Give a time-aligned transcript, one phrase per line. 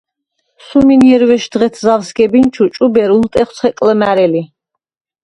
[0.67, 4.43] სუმინჲერვეშდ ღეთ ზავ სგებინჩუ ჭუბერ ულტეხვ ცხელ ლჷმა̈რელი.